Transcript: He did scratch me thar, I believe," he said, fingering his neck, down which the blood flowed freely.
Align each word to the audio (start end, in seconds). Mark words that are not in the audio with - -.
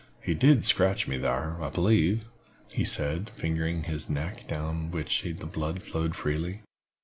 He 0.19 0.33
did 0.33 0.65
scratch 0.65 1.07
me 1.07 1.19
thar, 1.19 1.61
I 1.63 1.69
believe," 1.69 2.25
he 2.73 2.83
said, 2.83 3.29
fingering 3.35 3.83
his 3.83 4.09
neck, 4.09 4.47
down 4.47 4.89
which 4.89 5.21
the 5.21 5.33
blood 5.45 5.83
flowed 5.83 6.15
freely. 6.15 6.63